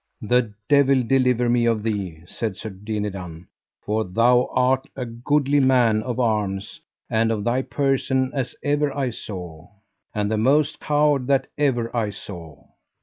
[0.23, 3.45] The devil deliver me of thee, said Sir Dinadan,
[3.85, 8.91] for thou art as goodly a man of arms and of thy person as ever
[8.97, 9.67] I saw,
[10.15, 12.65] and the most coward that ever I saw.